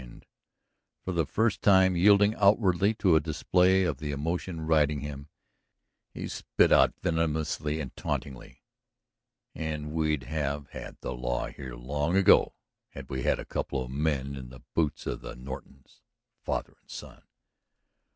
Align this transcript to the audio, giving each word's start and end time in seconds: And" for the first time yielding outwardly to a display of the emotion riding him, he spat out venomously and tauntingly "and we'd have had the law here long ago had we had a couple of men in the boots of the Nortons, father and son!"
And" 0.01 0.25
for 1.05 1.11
the 1.11 1.27
first 1.27 1.61
time 1.61 1.95
yielding 1.95 2.33
outwardly 2.37 2.95
to 2.95 3.15
a 3.15 3.19
display 3.19 3.83
of 3.83 3.99
the 3.99 4.09
emotion 4.11 4.61
riding 4.61 5.01
him, 5.01 5.27
he 6.11 6.27
spat 6.27 6.71
out 6.71 6.95
venomously 7.03 7.79
and 7.79 7.95
tauntingly 7.95 8.63
"and 9.53 9.91
we'd 9.91 10.23
have 10.23 10.69
had 10.69 10.97
the 11.01 11.13
law 11.13 11.49
here 11.49 11.75
long 11.75 12.17
ago 12.17 12.55
had 12.89 13.11
we 13.11 13.21
had 13.21 13.37
a 13.37 13.45
couple 13.45 13.83
of 13.83 13.91
men 13.91 14.35
in 14.35 14.49
the 14.49 14.63
boots 14.73 15.05
of 15.05 15.21
the 15.21 15.35
Nortons, 15.35 16.01
father 16.41 16.77
and 16.81 16.89
son!" 16.89 17.21